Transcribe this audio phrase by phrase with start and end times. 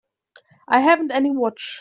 [0.67, 1.79] I haven't any watch.